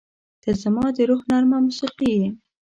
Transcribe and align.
•ته 0.43 0.49
زما 0.63 0.85
د 0.95 0.97
روح 1.09 1.21
نرمه 1.29 1.57
موسیقي 1.65 2.11
یې. 2.19 2.27